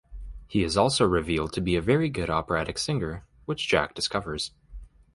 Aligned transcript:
He 0.47 0.63
is 0.63 0.77
also 0.77 1.05
revealed 1.07 1.53
to 1.53 1.61
be 1.61 1.75
a 1.75 1.79
very 1.83 2.09
good 2.09 2.27
operatic 2.31 2.79
singer, 2.79 3.27
which 3.45 3.67
Jack 3.67 3.93
discovers. 3.93 4.49